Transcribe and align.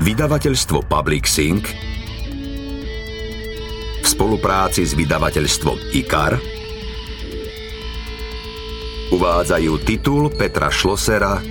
Vydavateľstvo 0.00 0.88
Public 0.88 1.28
Sync 1.28 1.64
v 4.00 4.06
spolupráci 4.08 4.88
s 4.88 4.96
vydavateľstvom 4.96 5.92
IKAR 5.92 6.40
uvádzajú 9.12 9.72
titul 9.84 10.32
Petra 10.32 10.72
Šlosera 10.72 11.44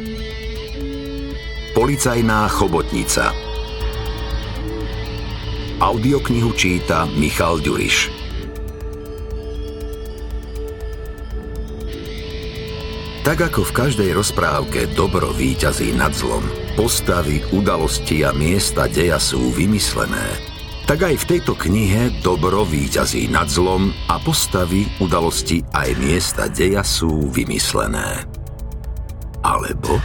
Policajná 1.78 2.50
chobotnica. 2.50 3.30
Audioknihu 5.78 6.50
číta 6.58 7.06
Michal 7.06 7.62
Ďuriš. 7.62 8.19
Tak 13.30 13.54
ako 13.54 13.62
v 13.62 13.78
každej 13.78 14.18
rozprávke 14.18 14.90
dobro 14.98 15.30
víťazí 15.30 15.94
nad 15.94 16.10
zlom, 16.18 16.42
postavy, 16.74 17.46
udalosti 17.54 18.26
a 18.26 18.34
miesta 18.34 18.90
deja 18.90 19.22
sú 19.22 19.54
vymyslené, 19.54 20.34
tak 20.90 21.06
aj 21.06 21.14
v 21.14 21.38
tejto 21.38 21.54
knihe 21.54 22.10
dobro 22.26 22.66
víťazí 22.66 23.30
nad 23.30 23.46
zlom 23.46 23.94
a 24.10 24.18
postavy, 24.18 24.90
udalosti 24.98 25.62
aj 25.62 25.90
miesta 26.02 26.50
deja 26.50 26.82
sú 26.82 27.30
vymyslené. 27.30 28.26
Alebo... 29.46 30.02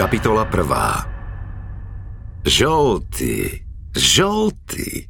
Kapitola 0.00 0.48
1. 0.48 2.48
Žolty, 2.48 3.60
žolty, 3.92 5.04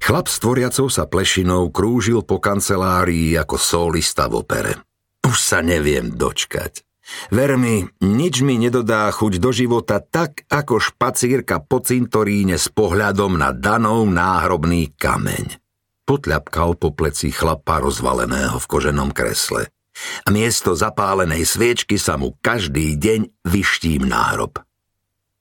Chlap 0.00 0.26
s 0.26 0.40
tvoriacou 0.40 0.88
sa 0.88 1.04
plešinou 1.04 1.68
krúžil 1.68 2.24
po 2.24 2.40
kancelárii 2.40 3.36
ako 3.36 3.56
solista 3.60 4.26
v 4.26 4.40
opere. 4.40 4.72
Už 5.20 5.36
sa 5.36 5.60
neviem 5.60 6.16
dočkať. 6.16 6.82
Ver 7.30 7.58
mi, 7.60 7.84
nič 8.00 8.40
mi 8.40 8.56
nedodá 8.56 9.10
chuť 9.12 9.42
do 9.42 9.50
života 9.52 10.00
tak 10.00 10.46
ako 10.48 10.80
špacírka 10.80 11.60
po 11.60 11.82
cintoríne 11.84 12.56
s 12.56 12.72
pohľadom 12.72 13.36
na 13.36 13.50
danov 13.52 14.08
náhrobný 14.08 14.94
kameň. 14.96 15.58
Potľapkal 16.06 16.80
po 16.80 16.90
pleci 16.90 17.30
chlapa 17.30 17.78
rozvaleného 17.78 18.58
v 18.58 18.66
koženom 18.66 19.14
kresle. 19.14 19.68
A 20.24 20.32
miesto 20.32 20.72
zapálenej 20.72 21.44
sviečky 21.44 22.00
sa 22.00 22.16
mu 22.16 22.34
každý 22.40 22.96
deň 22.96 23.46
vyštím 23.46 24.08
náhrob. 24.08 24.62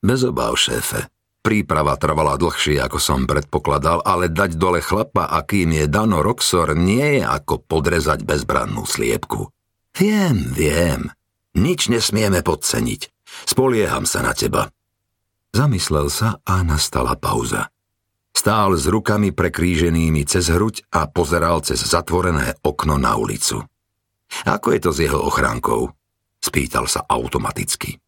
Bez 0.04 0.26
obav, 0.26 0.58
šéfe, 0.60 1.08
Príprava 1.40 1.96
trvala 1.96 2.36
dlhšie, 2.36 2.84
ako 2.84 3.00
som 3.00 3.24
predpokladal, 3.24 4.04
ale 4.04 4.28
dať 4.28 4.60
dole 4.60 4.84
chlapa, 4.84 5.32
akým 5.32 5.72
je 5.72 5.86
Dano 5.88 6.20
Roxor, 6.20 6.76
nie 6.76 7.20
je 7.20 7.24
ako 7.24 7.64
podrezať 7.64 8.28
bezbrannú 8.28 8.84
sliepku. 8.84 9.48
Viem, 9.96 10.52
viem. 10.52 11.08
Nič 11.56 11.88
nesmieme 11.88 12.44
podceniť. 12.44 13.02
Spolieham 13.48 14.04
sa 14.04 14.20
na 14.20 14.36
teba. 14.36 14.68
Zamyslel 15.56 16.12
sa 16.12 16.38
a 16.44 16.62
nastala 16.62 17.16
pauza. 17.16 17.72
Stál 18.36 18.78
s 18.78 18.86
rukami 18.86 19.34
prekríženými 19.34 20.22
cez 20.28 20.52
hruď 20.54 20.86
a 20.94 21.10
pozeral 21.10 21.64
cez 21.66 21.82
zatvorené 21.82 22.56
okno 22.62 23.00
na 23.00 23.18
ulicu. 23.18 23.64
Ako 24.46 24.76
je 24.76 24.80
to 24.80 24.92
s 24.94 25.00
jeho 25.02 25.20
ochránkou? 25.24 25.90
Spýtal 26.40 26.88
sa 26.88 27.04
automaticky. 27.10 28.00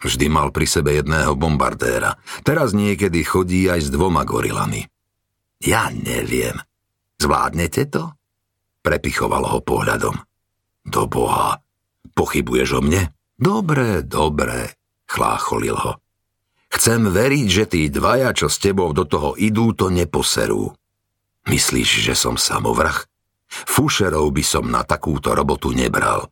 Vždy 0.00 0.26
mal 0.28 0.52
pri 0.52 0.66
sebe 0.68 0.92
jedného 0.96 1.32
bombardéra. 1.36 2.20
Teraz 2.44 2.76
niekedy 2.76 3.24
chodí 3.24 3.66
aj 3.70 3.86
s 3.86 3.88
dvoma 3.88 4.28
gorilami. 4.28 4.84
Ja 5.62 5.88
neviem. 5.88 6.60
Zvládnete 7.16 7.88
to? 7.88 8.12
Prepichoval 8.84 9.44
ho 9.50 9.58
pohľadom. 9.64 10.16
Do 10.86 11.08
boha. 11.08 11.58
Pochybuješ 12.12 12.78
o 12.78 12.80
mne? 12.84 13.10
Dobre, 13.36 14.00
dobre, 14.06 14.78
chlácholil 15.04 15.76
ho. 15.76 15.92
Chcem 16.72 17.08
veriť, 17.08 17.46
že 17.48 17.64
tí 17.68 17.82
dvaja, 17.88 18.36
čo 18.36 18.52
s 18.52 18.60
tebou 18.60 18.92
do 18.92 19.08
toho 19.08 19.32
idú, 19.36 19.72
to 19.72 19.88
neposerú. 19.88 20.76
Myslíš, 21.48 22.10
že 22.10 22.14
som 22.16 22.36
samovrach? 22.36 23.08
Fušerov 23.46 24.28
by 24.34 24.44
som 24.44 24.66
na 24.68 24.82
takúto 24.82 25.32
robotu 25.32 25.70
nebral. 25.72 26.28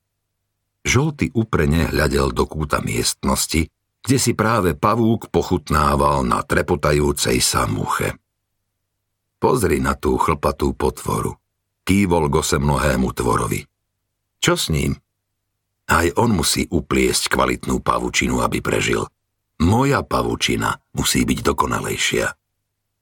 Žolty 0.85 1.33
uprene 1.33 1.89
hľadel 1.89 2.37
do 2.37 2.45
kúta 2.45 2.85
miestnosti, 2.85 3.73
kde 4.05 4.17
si 4.21 4.37
práve 4.37 4.77
pavúk 4.77 5.33
pochutnával 5.33 6.29
na 6.29 6.45
trepotajúcej 6.45 7.41
sa 7.41 7.65
muche. 7.65 8.13
Pozri 9.41 9.81
na 9.81 9.97
tú 9.97 10.21
chlpatú 10.21 10.77
potvoru. 10.77 11.41
Kývol 11.85 12.29
gosemnohému 12.29 13.09
tvorovi. 13.17 13.65
Čo 14.41 14.61
s 14.61 14.69
ním? 14.69 14.97
Aj 15.89 16.09
on 16.17 16.33
musí 16.33 16.65
upliesť 16.69 17.33
kvalitnú 17.33 17.81
pavučinu, 17.81 18.41
aby 18.41 18.65
prežil. 18.65 19.05
Moja 19.61 20.01
pavučina 20.01 20.81
musí 20.97 21.25
byť 21.29 21.39
dokonalejšia. 21.45 22.27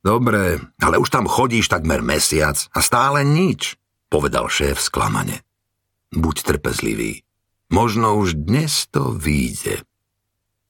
Dobre, 0.02 0.58
ale 0.82 0.96
už 0.98 1.14
tam 1.14 1.30
chodíš 1.30 1.70
takmer 1.70 2.02
mesiac 2.02 2.58
a 2.74 2.78
stále 2.82 3.22
nič, 3.22 3.78
povedal 4.10 4.50
šéf 4.50 4.82
sklamane. 4.82 5.46
Buď 6.10 6.42
trpezlivý. 6.42 7.22
Možno 7.72 8.20
už 8.20 8.36
dnes 8.36 8.84
to 8.92 9.16
vyjde. 9.16 9.80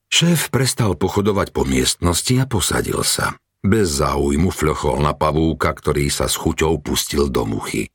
Šéf 0.07 0.55
prestal 0.55 0.95
pochodovať 0.95 1.51
po 1.51 1.67
miestnosti 1.67 2.31
a 2.39 2.47
posadil 2.47 3.03
sa. 3.03 3.35
Bez 3.59 3.99
záujmu 3.99 4.55
fľochol 4.55 5.03
na 5.03 5.11
pavúka, 5.11 5.75
ktorý 5.75 6.07
sa 6.15 6.31
s 6.31 6.39
chuťou 6.39 6.79
pustil 6.79 7.27
do 7.27 7.43
muchy. 7.43 7.91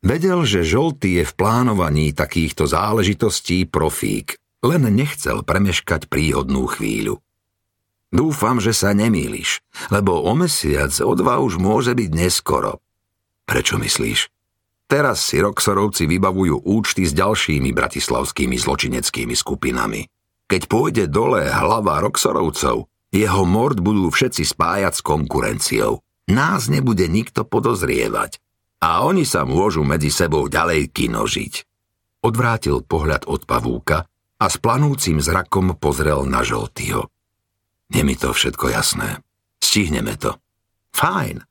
Vedel, 0.00 0.48
že 0.48 0.64
žolty 0.64 1.20
je 1.20 1.24
v 1.28 1.36
plánovaní 1.36 2.16
takýchto 2.16 2.64
záležitostí 2.64 3.68
profík, 3.68 4.40
len 4.64 4.88
nechcel 4.96 5.44
premeškať 5.44 6.08
príhodnú 6.08 6.72
chvíľu. 6.72 7.20
Dúfam, 8.08 8.64
že 8.64 8.72
sa 8.72 8.96
nemýliš, 8.96 9.60
lebo 9.92 10.24
o 10.24 10.32
mesiac 10.32 10.88
o 11.04 11.12
dva 11.12 11.44
už 11.44 11.60
môže 11.60 11.92
byť 11.92 12.10
neskoro. 12.16 12.80
Prečo 13.44 13.76
myslíš? 13.76 14.32
Teraz 14.88 15.20
si 15.20 15.36
Roxorovci 15.36 16.08
vybavujú 16.08 16.64
účty 16.64 17.04
s 17.04 17.12
ďalšími 17.12 17.76
bratislavskými 17.76 18.56
zločineckými 18.56 19.36
skupinami. 19.36 20.08
Keď 20.48 20.62
pôjde 20.64 21.04
dole 21.12 21.44
hlava 21.44 22.00
Roxorovcov, 22.00 22.88
jeho 23.12 23.42
mord 23.44 23.76
budú 23.84 24.08
všetci 24.08 24.48
spájať 24.48 24.92
s 24.96 25.04
konkurenciou. 25.04 26.00
Nás 26.32 26.72
nebude 26.72 27.04
nikto 27.04 27.44
podozrievať. 27.44 28.40
A 28.80 29.04
oni 29.04 29.28
sa 29.28 29.44
môžu 29.44 29.84
medzi 29.84 30.08
sebou 30.08 30.48
ďalej 30.48 30.88
kinožiť. 30.88 31.54
Odvrátil 32.24 32.80
pohľad 32.80 33.28
od 33.28 33.44
pavúka 33.44 34.08
a 34.40 34.46
s 34.48 34.56
planúcim 34.56 35.20
zrakom 35.20 35.76
pozrel 35.76 36.24
na 36.24 36.40
žoltyho. 36.40 37.12
Je 37.92 38.00
mi 38.04 38.16
to 38.16 38.32
všetko 38.32 38.72
jasné. 38.72 39.20
Stihneme 39.60 40.16
to. 40.16 40.32
Fajn. 40.96 41.44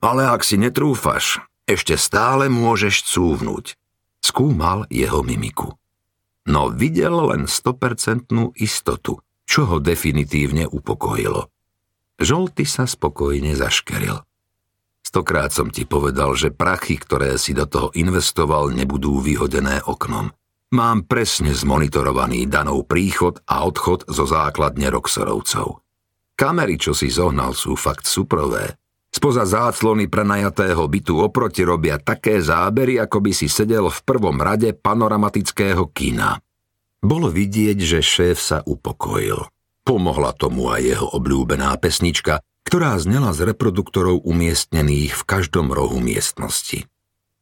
Ale 0.00 0.22
ak 0.32 0.40
si 0.40 0.56
netrúfaš, 0.56 1.44
ešte 1.70 1.94
stále 1.94 2.50
môžeš 2.50 3.06
cúvnuť. 3.06 3.78
Skúmal 4.18 4.90
jeho 4.90 5.22
mimiku. 5.22 5.78
No 6.50 6.74
videl 6.74 7.14
len 7.30 7.46
stopercentnú 7.46 8.50
istotu, 8.58 9.22
čo 9.46 9.70
ho 9.70 9.76
definitívne 9.78 10.66
upokojilo. 10.66 11.46
Žolty 12.20 12.66
sa 12.66 12.84
spokojne 12.84 13.54
zaškeril. 13.54 14.18
Stokrát 15.00 15.50
som 15.50 15.72
ti 15.72 15.88
povedal, 15.88 16.36
že 16.38 16.54
prachy, 16.54 17.00
ktoré 17.00 17.34
si 17.40 17.56
do 17.56 17.66
toho 17.66 17.88
investoval, 17.96 18.70
nebudú 18.70 19.18
vyhodené 19.18 19.82
oknom. 19.86 20.30
Mám 20.70 21.10
presne 21.10 21.50
zmonitorovaný 21.50 22.46
danov 22.46 22.86
príchod 22.86 23.42
a 23.50 23.66
odchod 23.66 24.06
zo 24.06 24.22
základne 24.22 24.86
Roxorovcov. 24.86 25.82
Kamery, 26.38 26.78
čo 26.78 26.94
si 26.94 27.10
zohnal, 27.10 27.58
sú 27.58 27.74
fakt 27.74 28.06
suprové. 28.06 28.79
Spoza 29.10 29.42
záclony 29.42 30.06
prenajatého 30.06 30.86
bytu 30.86 31.18
oproti 31.18 31.66
robia 31.66 31.98
také 31.98 32.38
zábery, 32.38 33.02
ako 33.02 33.18
by 33.18 33.32
si 33.34 33.50
sedel 33.50 33.90
v 33.90 34.00
prvom 34.06 34.38
rade 34.38 34.70
panoramatického 34.70 35.90
kina. 35.90 36.38
Bolo 37.02 37.26
vidieť, 37.26 37.78
že 37.80 37.98
šéf 38.00 38.38
sa 38.38 38.62
upokojil. 38.62 39.50
Pomohla 39.82 40.30
tomu 40.36 40.70
aj 40.70 40.82
jeho 40.84 41.08
obľúbená 41.10 41.74
pesnička, 41.82 42.38
ktorá 42.62 42.94
znela 43.02 43.34
z 43.34 43.50
reproduktorov 43.50 44.22
umiestnených 44.22 45.18
v 45.18 45.22
každom 45.26 45.74
rohu 45.74 45.98
miestnosti. 45.98 46.86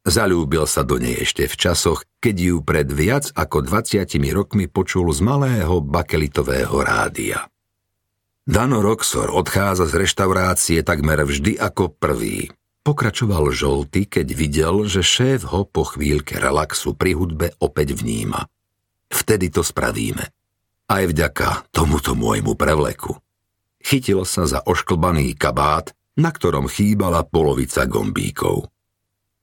Zalúbil 0.07 0.65
sa 0.65 0.81
do 0.81 0.97
nej 0.97 1.21
ešte 1.21 1.45
v 1.45 1.55
časoch, 1.59 2.01
keď 2.17 2.35
ju 2.39 2.55
pred 2.65 2.87
viac 2.89 3.29
ako 3.35 3.61
20 3.61 4.09
rokmi 4.33 4.65
počul 4.65 5.11
z 5.13 5.21
malého 5.21 5.83
bakelitového 5.85 6.81
rádia. 6.81 7.45
Dano 8.49 8.81
Roxor 8.81 9.29
odchádza 9.29 9.85
z 9.85 10.09
reštaurácie 10.09 10.81
takmer 10.81 11.21
vždy 11.21 11.61
ako 11.61 11.93
prvý. 11.93 12.49
Pokračoval 12.81 13.53
žolty, 13.53 14.09
keď 14.09 14.27
videl, 14.33 14.89
že 14.89 15.05
šéf 15.05 15.45
ho 15.53 15.69
po 15.69 15.85
chvíľke 15.85 16.41
relaxu 16.41 16.97
pri 16.97 17.13
hudbe 17.13 17.53
opäť 17.61 17.93
vníma. 17.93 18.49
Vtedy 19.13 19.53
to 19.53 19.61
spravíme. 19.61 20.33
Aj 20.89 21.03
vďaka 21.05 21.69
tomuto 21.69 22.17
môjmu 22.17 22.57
prevleku. 22.57 23.21
Chytil 23.85 24.25
sa 24.25 24.49
za 24.49 24.65
ošklbaný 24.65 25.37
kabát, 25.37 25.93
na 26.17 26.33
ktorom 26.33 26.65
chýbala 26.65 27.21
polovica 27.29 27.85
gombíkov. 27.85 28.65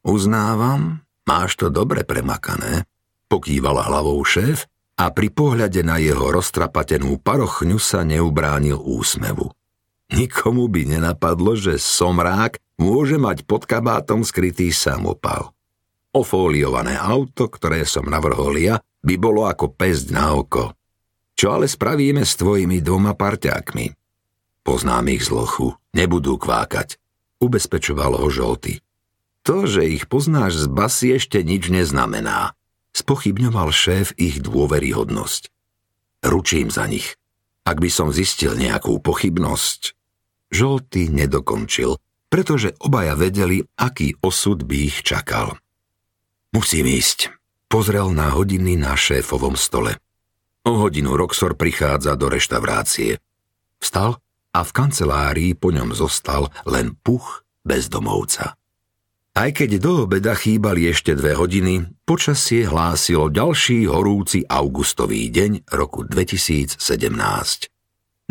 Uznávam, 0.03 1.07
máš 1.23 1.55
to 1.55 1.71
dobre 1.71 2.03
premakané, 2.03 2.83
pokývala 3.31 3.87
hlavou 3.87 4.19
šéf 4.27 4.67
a 4.97 5.13
pri 5.13 5.29
pohľade 5.29 5.85
na 5.85 6.01
jeho 6.01 6.33
roztrapatenú 6.33 7.21
parochňu 7.21 7.77
sa 7.77 8.01
neubránil 8.03 8.81
úsmevu. 8.81 9.53
Nikomu 10.17 10.73
by 10.73 10.97
nenapadlo, 10.97 11.53
že 11.59 11.77
somrák 11.77 12.57
môže 12.81 13.21
mať 13.21 13.45
pod 13.45 13.69
kabátom 13.69 14.25
skrytý 14.25 14.73
samopal. 14.73 15.53
Ofóliované 16.17 16.97
auto, 16.97 17.53
ktoré 17.53 17.85
som 17.85 18.09
navrhol 18.09 18.57
ja, 18.57 18.81
by 19.05 19.15
bolo 19.21 19.45
ako 19.45 19.77
pesť 19.77 20.17
na 20.17 20.33
oko. 20.33 20.73
Čo 21.37 21.61
ale 21.61 21.69
spravíme 21.69 22.25
s 22.25 22.41
tvojimi 22.41 22.81
dvoma 22.81 23.13
parťákmi? 23.13 23.93
Poznám 24.65 25.13
ich 25.13 25.29
z 25.29 25.37
lochu, 25.37 25.77
nebudú 25.93 26.41
kvákať. 26.41 26.97
Ubezpečoval 27.37 28.17
ho 28.17 28.33
žolty. 28.33 28.81
To, 29.45 29.69
že 29.69 29.85
ich 29.85 30.09
poznáš 30.09 30.65
z 30.65 30.67
basy, 30.73 31.07
ešte 31.21 31.45
nič 31.45 31.69
neznamená. 31.69 32.56
Spochybňoval 32.97 33.69
šéf 33.77 34.17
ich 34.17 34.41
dôveryhodnosť. 34.41 35.53
Ručím 36.25 36.73
za 36.73 36.89
nich. 36.89 37.21
Ak 37.69 37.77
by 37.77 37.93
som 37.93 38.09
zistil 38.09 38.57
nejakú 38.57 38.97
pochybnosť... 39.05 39.93
Žolty 40.47 41.11
nedokončil, 41.11 41.99
pretože 42.31 42.73
obaja 42.79 43.19
vedeli, 43.19 43.67
aký 43.77 44.15
osud 44.23 44.63
by 44.63 44.89
ich 44.89 45.03
čakal. 45.03 45.59
Musím 46.55 46.87
ísť. 46.87 47.35
Pozrel 47.67 48.15
na 48.15 48.31
hodiny 48.31 48.79
na 48.79 48.95
šéfovom 48.95 49.59
stole. 49.59 49.99
O 50.63 50.87
hodinu 50.87 51.19
Roxor 51.19 51.59
prichádza 51.59 52.15
do 52.15 52.31
reštaurácie. 52.31 53.19
Vstal 53.83 54.23
a 54.55 54.61
v 54.63 54.71
kancelárii 54.71 55.53
po 55.59 55.75
ňom 55.75 55.93
zostal 55.93 56.49
len 56.63 56.95
puch 56.95 57.43
bezdomovca. 57.67 58.55
Aj 59.37 59.53
keď 59.53 59.77
do 59.77 60.09
obeda 60.09 60.33
chýbali 60.33 60.89
ešte 60.89 61.13
dve 61.13 61.37
hodiny, 61.37 61.85
počasie 62.09 62.65
hlásilo 62.65 63.29
ďalší 63.29 63.85
horúci 63.85 64.49
augustový 64.49 65.29
deň 65.29 65.69
roku 65.77 66.09
2017. 66.09 66.81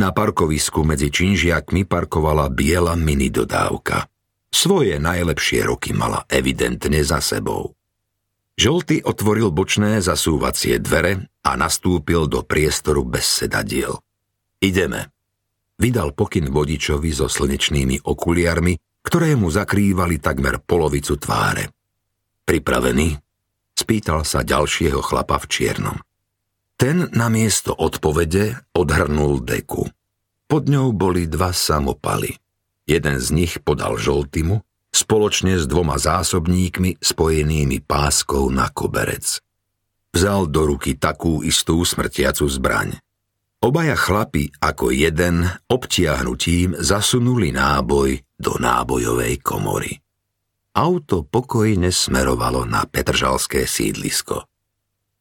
Na 0.01 0.09
parkovisku 0.09 0.81
medzi 0.81 1.13
činžiakmi 1.13 1.85
parkovala 1.85 2.49
biela 2.49 2.97
mini 2.97 3.29
dodávka. 3.29 4.09
Svoje 4.49 4.97
najlepšie 4.97 5.69
roky 5.69 5.93
mala 5.93 6.25
evidentne 6.25 7.05
za 7.05 7.21
sebou. 7.21 7.77
Žolty 8.57 9.05
otvoril 9.05 9.53
bočné 9.53 10.01
zasúvacie 10.01 10.81
dvere 10.81 11.29
a 11.45 11.53
nastúpil 11.53 12.25
do 12.25 12.41
priestoru 12.41 13.05
bez 13.05 13.29
sedadiel. 13.29 14.01
Ideme. 14.57 15.13
Vydal 15.77 16.17
pokyn 16.17 16.49
vodičovi 16.49 17.13
so 17.13 17.29
slnečnými 17.29 18.01
okuliarmi, 18.01 18.73
ktoré 19.05 19.37
mu 19.37 19.53
zakrývali 19.53 20.17
takmer 20.17 20.57
polovicu 20.65 21.13
tváre. 21.21 21.69
Pripravený? 22.41 23.13
Spýtal 23.77 24.25
sa 24.25 24.41
ďalšieho 24.41 24.97
chlapa 25.05 25.37
v 25.37 25.45
čiernom. 25.45 25.97
Ten 26.75 27.07
na 27.13 27.29
miesto 27.29 27.71
odpovede 27.71 28.73
odhrnul 28.73 29.45
deku. 29.45 29.85
Pod 30.49 30.63
ňou 30.65 30.91
boli 30.91 31.29
dva 31.29 31.53
samopaly. 31.53 32.33
Jeden 32.85 33.17
z 33.21 33.27
nich 33.31 33.53
podal 33.61 33.97
žoltimu, 33.97 34.61
spoločne 34.89 35.57
s 35.57 35.65
dvoma 35.69 35.97
zásobníkmi 36.01 36.99
spojenými 36.99 37.83
páskou 37.85 38.49
na 38.49 38.69
koberec. 38.73 39.41
Vzal 40.15 40.47
do 40.47 40.71
ruky 40.75 40.95
takú 40.95 41.43
istú 41.43 41.83
smrtiacu 41.83 42.47
zbraň. 42.47 42.95
Obaja 43.59 43.97
chlapi 43.97 44.53
ako 44.61 44.93
jeden 44.93 45.49
obtiahnutím 45.67 46.77
zasunuli 46.79 47.51
náboj 47.51 48.24
do 48.35 48.59
nábojovej 48.59 49.39
komory. 49.39 49.95
Auto 50.75 51.23
pokojne 51.23 51.87
smerovalo 51.87 52.67
na 52.67 52.83
Petržalské 52.83 53.63
sídlisko. 53.63 54.43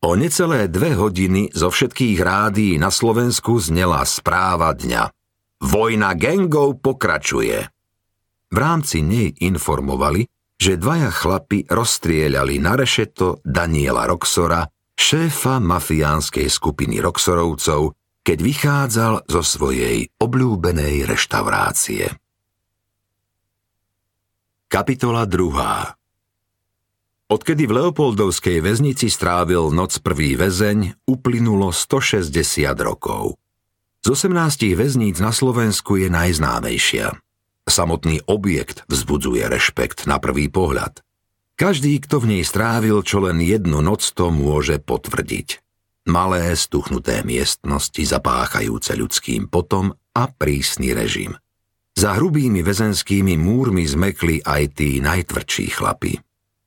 O 0.05 0.19
necelé 0.19 0.69
dve 0.69 0.93
hodiny 0.99 1.55
zo 1.55 1.71
všetkých 1.71 2.19
rádií 2.21 2.75
na 2.77 2.91
Slovensku 2.91 3.57
znela 3.57 4.05
správa 4.05 4.75
dňa. 4.75 5.09
Vojna 5.65 6.13
gengov 6.19 6.83
pokračuje. 6.83 7.71
V 8.53 8.57
rámci 8.59 9.01
nej 9.01 9.33
informovali, 9.41 10.29
že 10.61 10.77
dvaja 10.77 11.09
chlapi 11.09 11.65
rozstrieľali 11.67 12.61
na 12.61 12.77
rešeto 12.77 13.41
Daniela 13.43 14.05
Roxora, 14.07 14.67
šéfa 14.95 15.59
mafiánskej 15.59 16.47
skupiny 16.47 17.03
Roxorovcov, 17.03 17.95
keď 18.23 18.39
vychádzal 18.41 19.15
zo 19.27 19.43
svojej 19.43 20.09
obľúbenej 20.21 21.05
reštaurácie. 21.09 22.24
Kapitola 24.75 25.23
2. 25.23 27.31
Odkedy 27.31 27.71
v 27.71 27.73
Leopoldovskej 27.79 28.59
väznici 28.59 29.07
strávil 29.07 29.71
noc 29.71 30.03
prvý 30.03 30.35
väzeň, 30.35 31.07
uplynulo 31.07 31.71
160 31.71 32.35
rokov. 32.83 33.39
Z 34.03 34.19
18 34.19 34.75
väzníc 34.75 35.23
na 35.23 35.31
Slovensku 35.31 36.03
je 36.03 36.11
najznámejšia– 36.11 37.15
Samotný 37.65 38.21
objekt 38.29 38.85
vzbudzuje 38.93 39.49
rešpekt 39.49 40.05
na 40.05 40.21
prvý 40.21 40.53
pohľad. 40.53 41.01
Každý, 41.57 41.97
kto 42.05 42.21
v 42.21 42.37
nej 42.37 42.45
strávil 42.45 43.01
čo 43.01 43.25
len 43.25 43.41
jednu 43.41 43.81
noc, 43.81 44.05
to 44.13 44.29
môže 44.29 44.77
potvrdiť. 44.85 45.65
Malé, 46.05 46.53
stuchnuté 46.53 47.25
miestnosti 47.25 48.05
zapáchajúce 48.05 48.93
ľudským 48.93 49.49
potom 49.49 49.97
a 50.13 50.29
prísny 50.29 50.93
režim. 50.93 51.41
Za 51.95 52.19
hrubými 52.19 52.61
väzenskými 52.67 53.39
múrmi 53.39 53.87
zmekli 53.87 54.43
aj 54.43 54.63
tí 54.75 54.99
najtvrdší 54.99 55.67
chlapi. 55.79 56.19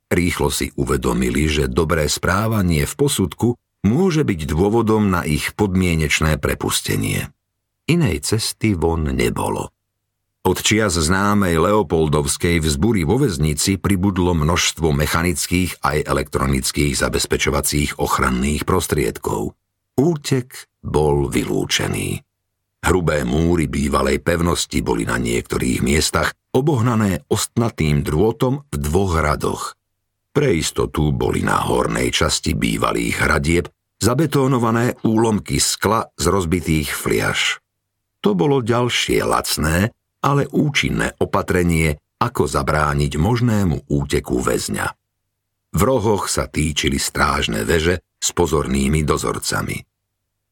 Rýchlo 0.08 0.48
si 0.48 0.72
uvedomili, 0.72 1.44
že 1.52 1.68
dobré 1.68 2.08
správanie 2.08 2.88
v 2.88 2.94
posudku 2.96 3.48
môže 3.84 4.24
byť 4.24 4.40
dôvodom 4.48 5.12
na 5.12 5.28
ich 5.28 5.52
podmienečné 5.52 6.40
prepustenie. 6.40 7.28
Inej 7.84 8.24
cesty 8.24 8.72
von 8.72 9.04
nebolo. 9.04 9.68
Od 10.48 10.58
čias 10.64 10.96
známej 10.96 11.60
Leopoldovskej 11.60 12.64
vzbury 12.64 13.04
vo 13.04 13.20
väznici 13.20 13.76
pribudlo 13.76 14.32
množstvo 14.32 14.96
mechanických 14.96 15.84
aj 15.84 16.08
elektronických 16.08 16.96
zabezpečovacích 16.96 18.00
ochranných 18.00 18.64
prostriedkov. 18.64 19.52
Útek 20.00 20.72
bol 20.80 21.28
vylúčený. 21.28 22.27
Hrubé 22.88 23.20
múry 23.20 23.68
bývalej 23.68 24.24
pevnosti 24.24 24.80
boli 24.80 25.04
na 25.04 25.20
niektorých 25.20 25.84
miestach 25.84 26.32
obohnané 26.56 27.20
ostnatým 27.28 28.00
drôtom 28.00 28.64
v 28.64 28.76
dvoch 28.80 29.20
radoch. 29.20 29.76
Pre 30.32 30.48
istotu 30.56 31.12
boli 31.12 31.44
na 31.44 31.60
hornej 31.68 32.08
časti 32.08 32.56
bývalých 32.56 33.28
hradieb 33.28 33.68
zabetónované 34.00 34.96
úlomky 35.04 35.60
skla 35.60 36.08
z 36.16 36.24
rozbitých 36.32 36.88
fliaž. 36.88 37.60
To 38.24 38.32
bolo 38.32 38.64
ďalšie 38.64 39.20
lacné, 39.20 39.92
ale 40.24 40.48
účinné 40.48 41.12
opatrenie, 41.20 41.92
ako 42.24 42.48
zabrániť 42.48 43.20
možnému 43.20 43.84
úteku 43.84 44.40
väzňa. 44.40 44.86
V 45.76 45.80
rohoch 45.84 46.32
sa 46.32 46.48
týčili 46.48 46.96
strážne 46.96 47.68
veže 47.68 48.00
s 48.16 48.32
pozornými 48.32 49.04
dozorcami. 49.04 49.87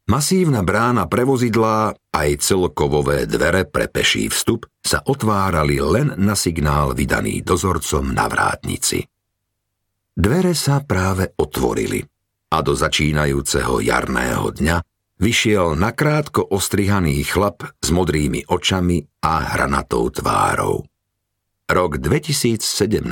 Masívna 0.07 0.63
brána 0.63 1.11
pre 1.11 1.27
vozidlá 1.27 1.91
aj 2.15 2.39
celkovové 2.39 3.27
dvere 3.27 3.67
pre 3.67 3.91
peší 3.91 4.31
vstup 4.31 4.71
sa 4.79 5.03
otvárali 5.03 5.83
len 5.83 6.15
na 6.15 6.39
signál 6.39 6.95
vydaný 6.95 7.43
dozorcom 7.43 8.15
na 8.15 8.31
vrátnici. 8.31 9.03
Dvere 10.15 10.55
sa 10.55 10.79
práve 10.87 11.35
otvorili 11.35 12.07
a 12.55 12.63
do 12.63 12.79
začínajúceho 12.79 13.83
jarného 13.83 14.55
dňa 14.55 14.77
vyšiel 15.19 15.75
nakrátko 15.75 16.55
ostrihaný 16.55 17.27
chlap 17.27 17.67
s 17.83 17.91
modrými 17.91 18.47
očami 18.47 19.03
a 19.27 19.59
hranatou 19.59 20.07
tvárou. 20.15 20.87
Rok 21.67 21.99
2017 21.99 23.03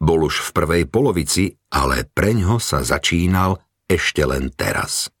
bol 0.00 0.24
už 0.24 0.48
v 0.48 0.50
prvej 0.56 0.82
polovici, 0.88 1.52
ale 1.68 2.08
preňho 2.08 2.56
sa 2.56 2.80
začínal 2.80 3.60
ešte 3.84 4.24
len 4.24 4.48
teraz. 4.48 5.12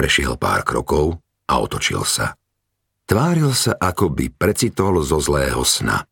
Prešiel 0.00 0.40
pár 0.40 0.64
krokov 0.64 1.20
a 1.44 1.60
otočil 1.60 2.08
sa. 2.08 2.32
Tváril 3.04 3.52
sa, 3.52 3.76
ako 3.76 4.08
by 4.08 4.32
precitol 4.32 5.04
zo 5.04 5.20
zlého 5.20 5.60
sna. 5.60 6.08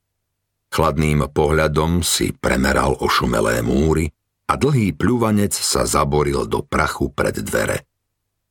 Chladným 0.69 1.25
pohľadom 1.33 2.05
si 2.05 2.37
premeral 2.37 3.01
ošumelé 3.01 3.65
múry 3.65 4.13
a 4.45 4.61
dlhý 4.61 4.93
pľúvanec 4.93 5.57
sa 5.57 5.89
zaboril 5.89 6.45
do 6.45 6.61
prachu 6.61 7.09
pred 7.09 7.41
dvere. 7.41 7.89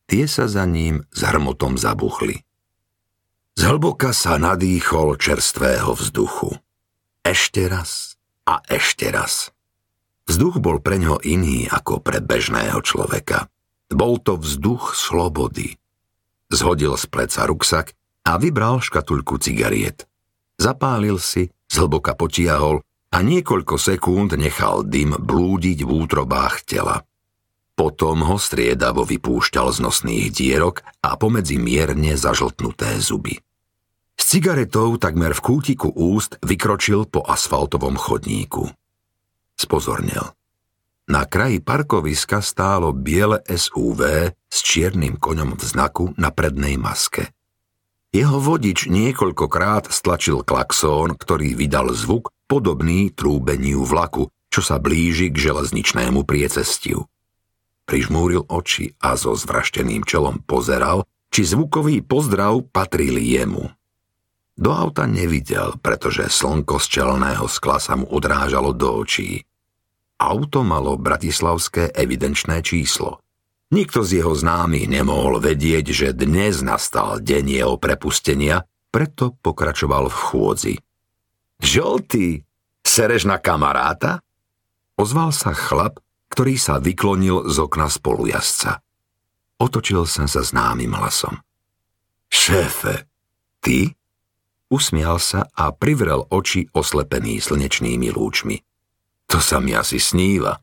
Tie 0.10 0.26
sa 0.26 0.50
za 0.50 0.66
ním 0.66 1.06
s 1.14 1.22
hrmotom 1.22 1.78
zabuchli. 1.78 2.42
Zhlboka 3.62 4.18
sa 4.18 4.42
nadýchol 4.42 5.22
čerstvého 5.22 5.94
vzduchu. 5.94 6.58
Ešte 7.22 7.70
raz 7.70 8.18
a 8.42 8.66
ešte 8.66 9.14
raz. 9.14 9.54
Vzduch 10.26 10.58
bol 10.58 10.82
pre 10.82 10.98
ňo 10.98 11.22
iný 11.22 11.70
ako 11.70 12.02
pre 12.02 12.26
bežného 12.26 12.82
človeka. 12.82 13.54
Bol 13.88 14.20
to 14.20 14.36
vzduch 14.36 14.96
slobody. 14.96 15.80
Zhodil 16.52 16.96
z 17.00 17.06
pleca 17.08 17.48
ruksak 17.48 17.96
a 18.28 18.36
vybral 18.36 18.84
škatulku 18.84 19.40
cigariet. 19.40 20.08
Zapálil 20.60 21.20
si, 21.20 21.48
zhlboka 21.72 22.16
potiahol 22.16 22.84
a 23.12 23.18
niekoľko 23.24 23.80
sekúnd 23.80 24.36
nechal 24.36 24.84
dym 24.84 25.16
blúdiť 25.16 25.88
v 25.88 25.90
útrobách 25.92 26.68
tela. 26.68 27.08
Potom 27.78 28.26
ho 28.26 28.42
striedavo 28.42 29.06
vypúšťal 29.06 29.70
z 29.70 29.80
nosných 29.86 30.34
dierok 30.34 30.82
a 31.06 31.14
pomedzi 31.14 31.62
mierne 31.62 32.18
zažltnuté 32.18 32.98
zuby. 32.98 33.38
S 34.18 34.34
cigaretou 34.34 34.98
takmer 34.98 35.38
v 35.38 35.46
kútiku 35.46 35.94
úst 35.94 36.42
vykročil 36.42 37.06
po 37.06 37.22
asfaltovom 37.22 37.94
chodníku. 37.94 38.66
Spozornil. 39.54 40.34
Na 41.08 41.24
kraji 41.24 41.64
parkoviska 41.64 42.44
stálo 42.44 42.92
biele 42.92 43.40
SUV 43.48 44.36
s 44.52 44.58
čiernym 44.60 45.16
koňom 45.16 45.56
v 45.56 45.64
znaku 45.64 46.12
na 46.20 46.36
prednej 46.36 46.76
maske. 46.76 47.32
Jeho 48.12 48.44
vodič 48.44 48.92
niekoľkokrát 48.92 49.88
stlačil 49.88 50.44
klaxón, 50.44 51.16
ktorý 51.16 51.56
vydal 51.56 51.96
zvuk 51.96 52.36
podobný 52.52 53.16
trúbeniu 53.16 53.88
vlaku, 53.88 54.28
čo 54.52 54.60
sa 54.60 54.84
blíži 54.84 55.32
k 55.32 55.48
železničnému 55.48 56.28
priecestiu. 56.28 57.08
Prižmúril 57.88 58.44
oči 58.44 58.92
a 59.00 59.16
so 59.16 59.32
zvrašteným 59.32 60.04
čelom 60.04 60.44
pozeral, 60.44 61.08
či 61.32 61.48
zvukový 61.48 62.04
pozdrav 62.04 62.68
patril 62.68 63.16
jemu. 63.16 63.72
Do 64.60 64.76
auta 64.76 65.08
nevidel, 65.08 65.80
pretože 65.80 66.28
slnko 66.28 66.84
z 66.84 67.00
čelného 67.00 67.48
skla 67.48 67.80
sa 67.80 67.96
mu 67.96 68.12
odrážalo 68.12 68.76
do 68.76 68.92
očí. 68.92 69.47
Auto 70.18 70.66
malo 70.66 70.98
bratislavské 70.98 71.94
evidenčné 71.94 72.66
číslo. 72.66 73.22
Nikto 73.70 74.02
z 74.02 74.24
jeho 74.24 74.34
známych 74.34 74.90
nemohol 74.90 75.38
vedieť, 75.38 75.94
že 75.94 76.18
dnes 76.18 76.66
nastal 76.66 77.22
deň 77.22 77.46
jeho 77.62 77.76
prepustenia, 77.78 78.66
preto 78.90 79.38
pokračoval 79.46 80.10
v 80.10 80.18
chôdzi. 80.18 80.76
Žolty, 81.62 82.42
sereš 82.82 83.30
na 83.30 83.38
kamaráta? 83.38 84.26
Ozval 84.98 85.30
sa 85.30 85.54
chlap, 85.54 86.02
ktorý 86.34 86.58
sa 86.58 86.82
vyklonil 86.82 87.46
z 87.46 87.58
okna 87.62 87.86
spolujazca. 87.86 88.82
Otočil 89.62 90.10
sa 90.10 90.26
za 90.26 90.42
známym 90.42 90.98
hlasom. 90.98 91.38
Šéfe, 92.26 93.06
ty? 93.62 93.94
Usmial 94.68 95.22
sa 95.22 95.46
a 95.54 95.70
privrel 95.70 96.26
oči 96.28 96.68
oslepený 96.74 97.38
slnečnými 97.38 98.10
lúčmi. 98.12 98.67
To 99.28 99.44
sa 99.44 99.60
mi 99.60 99.76
asi 99.76 100.00
sníva. 100.00 100.60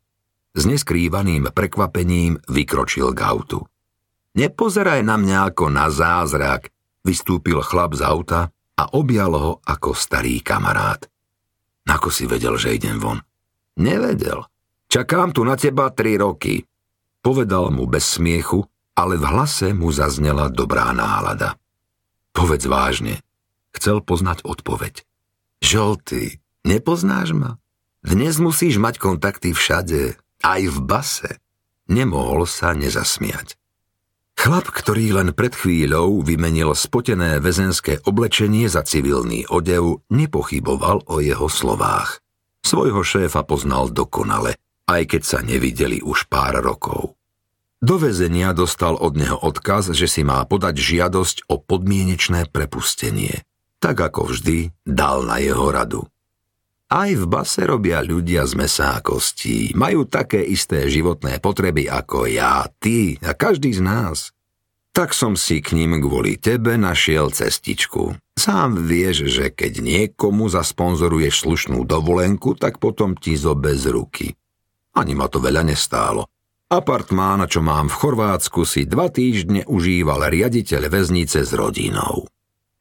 S 0.54 0.64
neskrývaným 0.64 1.50
prekvapením 1.50 2.40
vykročil 2.46 3.12
k 3.12 3.20
autu. 3.26 3.60
Nepozeraj 4.34 5.02
na 5.06 5.14
mňa 5.14 5.54
ako 5.54 5.70
na 5.70 5.90
zázrak, 5.90 6.70
vystúpil 7.06 7.62
chlap 7.62 7.94
z 7.94 8.02
auta 8.02 8.40
a 8.74 8.84
objal 8.96 9.32
ho 9.34 9.52
ako 9.62 9.94
starý 9.94 10.42
kamarát. 10.42 11.06
Ako 11.84 12.08
si 12.08 12.24
vedel, 12.24 12.56
že 12.56 12.74
idem 12.74 12.98
von? 12.98 13.20
Nevedel. 13.78 14.42
Čakám 14.88 15.34
tu 15.34 15.42
na 15.42 15.58
teba 15.58 15.90
tri 15.90 16.16
roky. 16.16 16.64
Povedal 17.20 17.70
mu 17.74 17.84
bez 17.90 18.18
smiechu, 18.18 18.64
ale 18.94 19.18
v 19.18 19.24
hlase 19.26 19.74
mu 19.74 19.90
zaznela 19.90 20.48
dobrá 20.48 20.94
nálada. 20.94 21.58
Povedz 22.30 22.66
vážne. 22.66 23.20
Chcel 23.74 24.02
poznať 24.02 24.46
odpoveď. 24.46 25.02
Žolty, 25.58 26.38
nepoznáš 26.62 27.34
ma? 27.34 27.58
Dnes 28.04 28.36
musíš 28.36 28.76
mať 28.76 29.00
kontakty 29.00 29.56
všade, 29.56 30.20
aj 30.44 30.62
v 30.68 30.78
base. 30.84 31.30
Nemohol 31.88 32.44
sa 32.44 32.76
nezasmiať. 32.76 33.56
Chlap, 34.36 34.68
ktorý 34.68 35.16
len 35.16 35.32
pred 35.32 35.56
chvíľou 35.56 36.20
vymenil 36.20 36.76
spotené 36.76 37.40
väzenské 37.40 38.04
oblečenie 38.04 38.68
za 38.68 38.84
civilný 38.84 39.48
odev, 39.48 40.04
nepochyboval 40.12 41.08
o 41.08 41.24
jeho 41.24 41.48
slovách. 41.48 42.20
Svojho 42.60 43.00
šéfa 43.00 43.40
poznal 43.48 43.88
dokonale 43.88 44.60
aj 44.88 45.02
keď 45.08 45.22
sa 45.24 45.38
nevideli 45.40 46.04
už 46.04 46.28
pár 46.28 46.60
rokov. 46.60 47.16
Do 47.84 48.00
väzenia 48.00 48.56
dostal 48.56 48.96
od 48.96 49.12
neho 49.12 49.36
odkaz, 49.36 49.92
že 49.92 50.08
si 50.08 50.24
má 50.24 50.40
podať 50.48 50.80
žiadosť 50.80 51.52
o 51.52 51.60
podmienečné 51.60 52.48
prepustenie. 52.48 53.44
Tak 53.76 54.00
ako 54.00 54.32
vždy 54.32 54.72
dal 54.88 55.28
na 55.28 55.36
jeho 55.36 55.68
radu. 55.68 56.08
Aj 56.92 57.10
v 57.10 57.24
base 57.24 57.64
robia 57.64 58.04
ľudia 58.04 58.44
z 58.44 58.52
mesa 58.60 58.96
a 58.96 59.02
kostí. 59.02 59.72
Majú 59.72 60.04
také 60.04 60.44
isté 60.44 60.84
životné 60.86 61.40
potreby 61.40 61.88
ako 61.88 62.28
ja, 62.28 62.68
ty 62.80 63.16
a 63.24 63.32
každý 63.32 63.72
z 63.72 63.80
nás. 63.80 64.34
Tak 64.94 65.10
som 65.10 65.34
si 65.34 65.58
k 65.58 65.74
ním 65.74 65.98
kvôli 65.98 66.38
tebe 66.38 66.78
našiel 66.78 67.34
cestičku. 67.34 68.14
Sám 68.38 68.78
vieš, 68.78 69.26
že 69.26 69.50
keď 69.50 69.82
niekomu 69.82 70.46
zasponzoruješ 70.46 71.42
slušnú 71.42 71.82
dovolenku, 71.82 72.54
tak 72.54 72.78
potom 72.78 73.18
ti 73.18 73.34
zobe 73.34 73.74
z 73.74 73.90
ruky. 73.90 74.26
Ani 74.94 75.18
ma 75.18 75.26
to 75.26 75.42
veľa 75.42 75.66
nestálo. 75.66 76.30
Apartmán, 76.70 77.42
čo 77.50 77.58
mám 77.62 77.90
v 77.90 77.98
Chorvátsku, 77.98 78.62
si 78.62 78.86
dva 78.86 79.10
týždne 79.10 79.66
užíval 79.66 80.30
riaditeľ 80.30 80.86
väznice 80.86 81.42
s 81.42 81.50
rodinou. 81.54 82.30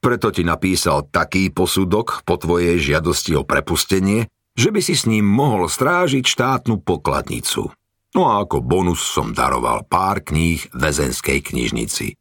Preto 0.04 0.36
ti 0.36 0.44
napísal 0.44 1.08
taký 1.08 1.48
posudok 1.48 2.28
po 2.28 2.36
tvojej 2.36 2.76
žiadosti 2.76 3.40
o 3.40 3.48
prepustenie, 3.48 4.28
že 4.52 4.68
by 4.68 4.84
si 4.84 5.00
s 5.00 5.08
ním 5.08 5.24
mohol 5.24 5.72
strážiť 5.72 6.28
štátnu 6.28 6.84
pokladnicu. 6.84 7.72
No 8.12 8.22
a 8.28 8.44
ako 8.44 8.60
bonus 8.60 9.00
som 9.00 9.32
daroval 9.32 9.88
pár 9.88 10.20
kníh 10.20 10.60
väzenskej 10.76 11.40
knižnici. 11.40 12.20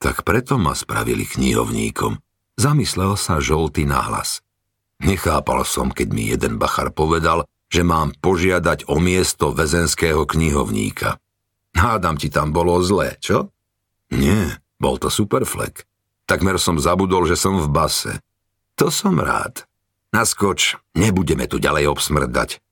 Tak 0.00 0.24
preto 0.24 0.56
ma 0.56 0.72
spravili 0.72 1.28
knihovníkom. 1.28 2.16
Zamyslel 2.56 3.20
sa 3.20 3.36
žolty 3.36 3.84
náhlas. 3.84 4.40
Nechápal 5.04 5.68
som, 5.68 5.92
keď 5.92 6.08
mi 6.16 6.32
jeden 6.32 6.56
bachar 6.56 6.88
povedal, 6.88 7.44
že 7.68 7.84
mám 7.84 8.16
požiadať 8.16 8.88
o 8.88 8.96
miesto 8.96 9.52
väzenského 9.52 10.24
knihovníka. 10.24 11.20
Hádam 11.76 12.16
ti 12.16 12.32
tam 12.32 12.50
bolo 12.50 12.80
zlé, 12.80 13.20
čo? 13.20 13.52
Nie, 14.10 14.56
bol 14.80 14.96
to 14.96 15.12
superflek. 15.12 15.84
Takmer 16.30 16.62
som 16.62 16.78
zabudol, 16.78 17.26
že 17.26 17.34
som 17.34 17.58
v 17.58 17.66
base. 17.66 18.22
To 18.78 18.86
som 18.86 19.18
rád. 19.18 19.66
Naskoč, 20.14 20.78
nebudeme 20.94 21.50
tu 21.50 21.58
ďalej 21.58 21.90
obsmrdať. 21.90 22.62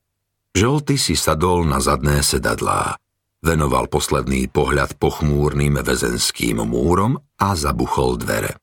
Žolty 0.54 0.94
si 0.94 1.18
sadol 1.18 1.66
na 1.66 1.82
zadné 1.82 2.22
sedadlá. 2.22 2.94
Venoval 3.42 3.90
posledný 3.90 4.46
pohľad 4.46 4.94
pochmúrnym 5.02 5.74
väzenským 5.82 6.62
múrom 6.62 7.18
a 7.34 7.58
zabuchol 7.58 8.22
dvere. 8.22 8.54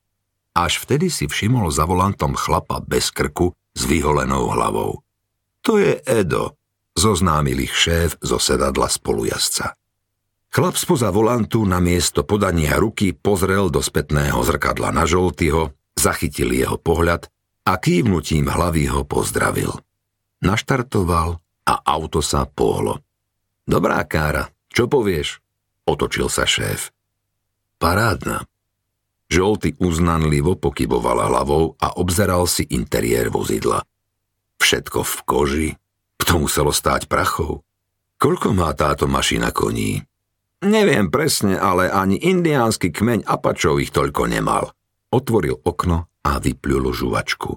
Až 0.56 0.80
vtedy 0.88 1.12
si 1.12 1.28
všimol 1.28 1.68
za 1.76 1.84
volantom 1.84 2.32
chlapa 2.32 2.80
bez 2.80 3.12
krku 3.12 3.52
s 3.76 3.84
vyholenou 3.84 4.48
hlavou. 4.48 5.04
To 5.68 5.76
je 5.76 6.00
Edo, 6.08 6.56
zoznámil 6.96 7.68
ich 7.68 7.76
šéf 7.76 8.16
zo 8.24 8.40
sedadla 8.40 8.88
spolujazca. 8.88 9.76
Chlap 10.56 10.80
spoza 10.80 11.12
volantu 11.12 11.68
na 11.68 11.84
miesto 11.84 12.24
podania 12.24 12.80
ruky 12.80 13.12
pozrel 13.12 13.68
do 13.68 13.84
spätného 13.84 14.40
zrkadla 14.40 14.96
na 14.96 15.04
žoltyho, 15.04 15.76
zachytil 16.00 16.56
jeho 16.56 16.80
pohľad 16.80 17.28
a 17.68 17.76
kývnutím 17.76 18.48
hlavy 18.48 18.88
ho 18.88 19.04
pozdravil. 19.04 19.76
Naštartoval 20.40 21.44
a 21.68 21.76
auto 21.84 22.24
sa 22.24 22.48
pohlo. 22.48 23.04
Dobrá 23.68 24.00
kára, 24.08 24.48
čo 24.72 24.88
povieš? 24.88 25.44
Otočil 25.84 26.32
sa 26.32 26.48
šéf. 26.48 26.96
Parádna. 27.76 28.48
Žolty 29.28 29.76
uznanlivo 29.84 30.56
pokybovala 30.56 31.28
hlavou 31.28 31.76
a 31.84 32.00
obzeral 32.00 32.48
si 32.48 32.64
interiér 32.72 33.28
vozidla– 33.28 33.84
Všetko 34.66 35.00
v 35.04 35.16
koži. 35.30 35.70
To 36.26 36.42
muselo 36.42 36.74
stáť 36.74 37.06
prachov. 37.06 37.62
Koľko 38.18 38.56
má 38.56 38.72
táto 38.74 39.06
mašina 39.06 39.54
koní? 39.54 40.02
Neviem 40.64 41.12
presne, 41.12 41.60
ale 41.60 41.92
ani 41.92 42.16
indiánsky 42.16 42.94
kmeň 42.94 43.28
Apačov 43.28 43.84
ich 43.84 43.92
toľko 43.92 44.32
nemal. 44.32 44.72
Otvoril 45.12 45.60
okno 45.60 46.08
a 46.24 46.32
vypľul 46.40 46.96
žuvačku. 46.96 47.52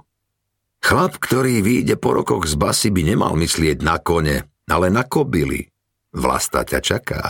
Chlap, 0.78 1.18
ktorý 1.18 1.62
vyjde 1.62 1.98
po 1.98 2.14
rokoch 2.14 2.46
z 2.46 2.54
basy, 2.54 2.88
by 2.94 3.02
nemal 3.02 3.34
myslieť 3.34 3.82
na 3.82 3.98
kone, 3.98 4.46
ale 4.70 4.86
na 4.90 5.02
kobily. 5.02 5.66
Vlasta 6.14 6.62
ťa 6.62 6.80
čaká. 6.80 7.22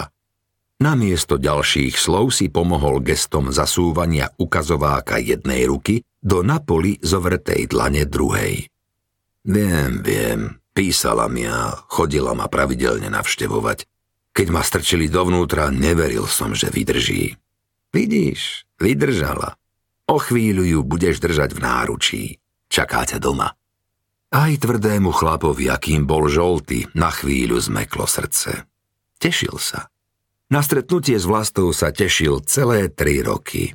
Namiesto 0.79 1.43
ďalších 1.43 1.99
slov 1.99 2.31
si 2.31 2.47
pomohol 2.47 3.03
gestom 3.03 3.51
zasúvania 3.51 4.31
ukazováka 4.39 5.19
jednej 5.19 5.67
ruky 5.67 6.07
do 6.23 6.47
napoli 6.47 7.03
zovrtej 7.03 7.67
dlane 7.67 8.07
druhej. 8.07 8.71
Viem, 9.43 10.07
viem, 10.07 10.63
písala 10.71 11.27
mi 11.27 11.51
a 11.51 11.75
chodila 11.91 12.31
ma 12.39 12.47
pravidelne 12.47 13.11
navštevovať. 13.11 13.98
Keď 14.33 14.47
ma 14.55 14.63
strčili 14.63 15.11
dovnútra, 15.11 15.73
neveril 15.73 16.29
som, 16.31 16.55
že 16.55 16.71
vydrží. 16.71 17.37
Vidíš, 17.91 18.69
vydržala. 18.79 19.57
O 20.09 20.17
chvíľu 20.17 20.65
ju 20.65 20.81
budeš 20.85 21.21
držať 21.21 21.57
v 21.57 21.61
náručí. 21.61 22.23
Čaká 22.69 23.05
ťa 23.05 23.19
doma. 23.21 23.53
Aj 24.29 24.53
tvrdému 24.53 25.09
chlapovi, 25.13 25.73
akým 25.73 26.05
bol 26.05 26.29
žolty, 26.29 26.85
na 26.93 27.09
chvíľu 27.09 27.57
zmeklo 27.61 28.05
srdce. 28.05 28.69
Tešil 29.17 29.57
sa. 29.57 29.89
Na 30.49 30.65
stretnutie 30.65 31.17
s 31.17 31.29
vlastou 31.29 31.73
sa 31.73 31.93
tešil 31.93 32.45
celé 32.45 32.89
tri 32.89 33.21
roky. 33.21 33.73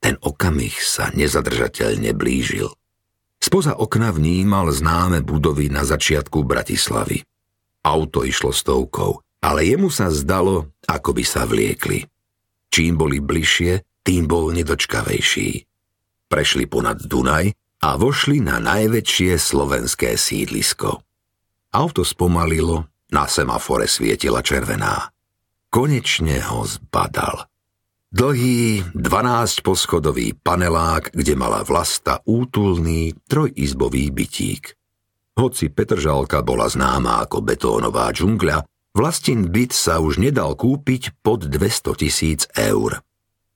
Ten 0.00 0.16
okamih 0.20 0.72
sa 0.80 1.12
nezadržateľne 1.12 2.16
blížil. 2.16 2.72
Spoza 3.40 3.76
okna 3.76 4.12
vnímal 4.12 4.68
známe 4.72 5.24
budovy 5.24 5.72
na 5.72 5.84
začiatku 5.84 6.44
Bratislavy. 6.44 7.24
Auto 7.84 8.24
išlo 8.24 8.52
stovkou. 8.52 9.20
Ale 9.40 9.64
jemu 9.64 9.88
sa 9.88 10.12
zdalo, 10.12 10.68
ako 10.84 11.16
by 11.16 11.24
sa 11.24 11.48
vliekli. 11.48 12.04
Čím 12.70 13.00
boli 13.00 13.18
bližšie, 13.18 14.04
tým 14.04 14.28
bol 14.30 14.52
nedočkavejší. 14.54 15.66
Prešli 16.30 16.64
ponad 16.70 17.02
Dunaj 17.02 17.50
a 17.82 17.88
vošli 17.98 18.38
na 18.38 18.62
najväčšie 18.62 19.34
slovenské 19.40 20.14
sídlisko. 20.14 21.02
Auto 21.74 22.06
spomalilo, 22.06 22.86
na 23.10 23.26
semafore 23.26 23.90
svietila 23.90 24.44
červená. 24.44 25.10
Konečne 25.70 26.42
ho 26.50 26.62
zbadal. 26.66 27.46
Dlhý, 28.10 28.82
12-poschodový 28.90 30.34
panelák, 30.34 31.14
kde 31.14 31.38
mala 31.38 31.62
vlasta 31.62 32.18
útulný, 32.26 33.14
trojizbový 33.30 34.10
bytík. 34.10 34.74
Hoci 35.38 35.70
Petržalka 35.70 36.42
bola 36.42 36.66
známa 36.66 37.22
ako 37.22 37.38
betónová 37.38 38.10
džungľa, 38.10 38.66
vlastin 38.96 39.48
byt 39.48 39.74
sa 39.74 39.98
už 39.98 40.22
nedal 40.22 40.54
kúpiť 40.58 41.22
pod 41.22 41.46
200 41.46 42.00
tisíc 42.00 42.46
eur. 42.54 43.02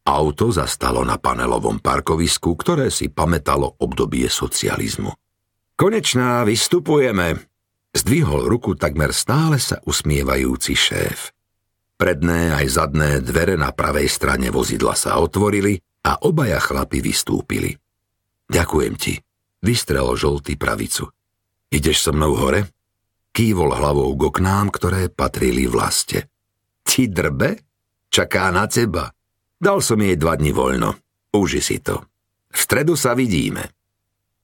Auto 0.05 0.53
zastalo 0.53 1.01
na 1.01 1.17
panelovom 1.17 1.81
parkovisku, 1.81 2.53
ktoré 2.61 2.93
si 2.93 3.09
pamätalo 3.09 3.81
obdobie 3.81 4.29
socializmu. 4.29 5.17
Konečná, 5.75 6.45
vystupujeme, 6.45 7.41
zdvihol 7.97 8.45
ruku 8.45 8.77
takmer 8.77 9.17
stále 9.17 9.57
sa 9.57 9.81
usmievajúci 9.89 10.77
šéf. 10.77 11.33
Predné 11.97 12.53
aj 12.53 12.67
zadné 12.69 13.23
dvere 13.25 13.57
na 13.57 13.73
pravej 13.73 14.11
strane 14.11 14.53
vozidla 14.53 14.93
sa 14.93 15.17
otvorili 15.23 15.79
a 16.05 16.21
obaja 16.27 16.61
chlapi 16.61 17.01
vystúpili. 17.01 17.73
Ďakujem 18.51 18.95
ti, 19.01 19.17
vystrel 19.65 20.13
žoltý 20.19 20.61
pravicu. 20.61 21.09
Ideš 21.73 22.05
so 22.05 22.13
mnou 22.13 22.37
hore? 22.37 22.74
Kývol 23.35 23.75
hlavou 23.75 24.15
k 24.15 24.31
oknám, 24.31 24.71
ktoré 24.71 25.11
patrili 25.11 25.67
vlaste. 25.67 26.31
Ti 26.87 27.11
drbe? 27.11 27.59
Čaká 28.07 28.55
na 28.55 28.71
teba. 28.71 29.11
Dal 29.59 29.83
som 29.83 29.99
jej 29.99 30.15
dva 30.15 30.39
dni 30.39 30.55
voľno. 30.55 30.95
Uži 31.35 31.59
si 31.59 31.83
to. 31.83 31.99
V 32.47 32.55
stredu 32.55 32.95
sa 32.95 33.19
vidíme. 33.19 33.75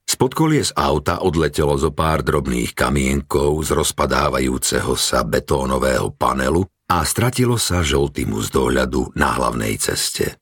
Spod 0.03 0.35
kolies 0.35 0.75
auta 0.75 1.23
odletelo 1.23 1.79
zo 1.79 1.95
pár 1.95 2.27
drobných 2.27 2.75
kamienkov 2.75 3.63
z 3.63 3.79
rozpadávajúceho 3.79 4.99
sa 4.99 5.23
betónového 5.23 6.11
panelu 6.11 6.67
a 6.91 7.07
stratilo 7.07 7.55
sa 7.63 7.87
žltým 7.87 8.35
z 8.43 8.51
dohľadu 8.51 9.15
na 9.15 9.39
hlavnej 9.39 9.79
ceste. 9.79 10.35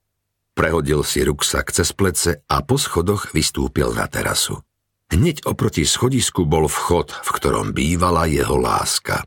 Prehodil 0.57 1.05
si 1.05 1.21
ruksak 1.21 1.69
cez 1.69 1.93
plece 1.93 2.41
a 2.49 2.65
po 2.65 2.81
schodoch 2.81 3.29
vystúpil 3.37 3.93
na 3.93 4.09
terasu. 4.09 4.57
Hneď 5.09 5.49
oproti 5.49 5.89
schodisku 5.89 6.45
bol 6.45 6.69
vchod, 6.69 7.13
v 7.25 7.31
ktorom 7.33 7.73
bývala 7.73 8.29
jeho 8.29 8.61
láska. 8.61 9.25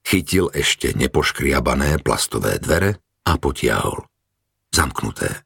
Chytil 0.00 0.48
ešte 0.50 0.96
nepoškriabané 0.96 2.00
plastové 2.00 2.56
dvere 2.56 2.96
a 3.28 3.36
potiahol 3.36 4.10
zamknuté. 4.70 5.44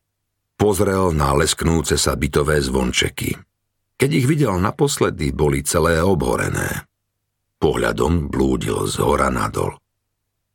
Pozrel 0.55 1.11
na 1.17 1.35
lesknúce 1.35 1.99
sa 1.99 2.15
bytové 2.15 2.63
zvončeky. 2.63 3.35
Keď 3.99 4.11
ich 4.13 4.27
videl 4.29 4.55
naposledy, 4.61 5.35
boli 5.35 5.67
celé 5.67 5.99
obhorené. 5.99 6.87
Pohľadom 7.59 8.31
blúdil 8.31 8.87
z 8.87 9.01
hora 9.03 9.33
nadol. 9.33 9.75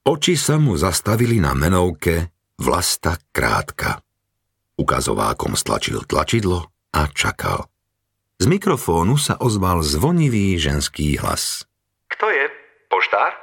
Oči 0.06 0.40
sa 0.40 0.56
mu 0.56 0.80
zastavili 0.80 1.42
na 1.44 1.52
menovke 1.52 2.32
Vlasta 2.60 3.20
Krátka. 3.30 4.00
Ukazovákom 4.80 5.60
stlačil 5.60 6.08
tlačidlo 6.08 6.72
a 6.96 7.02
čakal. 7.12 7.69
Z 8.39 8.48
mikrofónu 8.48 9.19
sa 9.19 9.36
ozval 9.36 9.84
zvonivý 9.84 10.55
ženský 10.55 11.19
hlas. 11.19 11.67
Kto 12.08 12.31
je? 12.31 12.48
Poštár? 12.88 13.36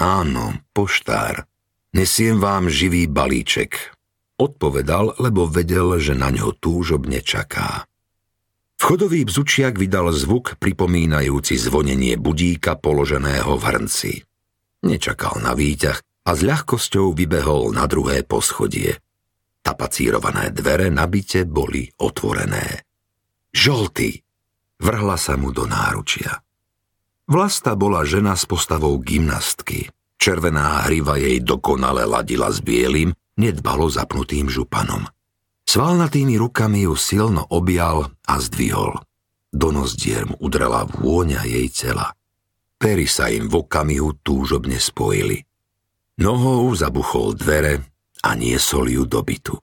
Áno, 0.00 0.56
poštár. 0.72 1.44
Nesiem 1.92 2.40
vám 2.40 2.72
živý 2.72 3.08
balíček. 3.08 3.92
Odpovedal, 4.40 5.20
lebo 5.20 5.44
vedel, 5.44 6.00
že 6.00 6.16
na 6.16 6.32
ňo 6.32 6.56
túžobne 6.56 7.20
čaká. 7.20 7.84
Vchodový 8.76 9.24
bzučiak 9.24 9.80
vydal 9.80 10.12
zvuk 10.12 10.60
pripomínajúci 10.60 11.56
zvonenie 11.56 12.20
budíka 12.20 12.76
položeného 12.76 13.56
v 13.56 13.62
hrnci. 13.64 14.12
Nečakal 14.84 15.40
na 15.40 15.56
výťah 15.56 15.96
a 16.28 16.30
s 16.36 16.40
ľahkosťou 16.44 17.16
vybehol 17.16 17.72
na 17.72 17.88
druhé 17.88 18.24
poschodie. 18.24 18.96
Tapacírované 19.64 20.52
dvere 20.52 20.92
na 20.92 21.08
byte 21.08 21.48
boli 21.48 21.88
otvorené. 22.00 22.85
Žolty! 23.56 24.20
Vrhla 24.76 25.16
sa 25.16 25.40
mu 25.40 25.48
do 25.48 25.64
náručia. 25.64 26.44
Vlasta 27.24 27.72
bola 27.72 28.04
žena 28.04 28.36
s 28.36 28.44
postavou 28.44 29.00
gymnastky. 29.00 29.88
Červená 30.20 30.84
hriva 30.84 31.16
jej 31.16 31.40
dokonale 31.40 32.04
ladila 32.04 32.52
s 32.52 32.60
bielým, 32.60 33.16
nedbalo 33.40 33.88
zapnutým 33.88 34.52
županom. 34.52 35.08
Svalnatými 35.64 36.36
rukami 36.36 36.84
ju 36.84 36.94
silno 37.00 37.48
objal 37.48 38.12
a 38.28 38.34
zdvihol. 38.36 39.00
Do 39.48 39.72
nozdier 39.72 40.28
mu 40.28 40.36
udrela 40.36 40.84
vôňa 40.84 41.48
jej 41.48 41.72
tela. 41.72 42.12
Pery 42.76 43.08
sa 43.08 43.32
im 43.32 43.48
v 43.48 43.64
okamihu 43.64 44.20
túžobne 44.20 44.76
spojili. 44.76 45.40
Nohou 46.20 46.68
zabuchol 46.76 47.32
dvere 47.32 47.80
a 48.20 48.36
niesol 48.36 48.92
ju 48.92 49.08
do 49.08 49.24
bytu. 49.24 49.56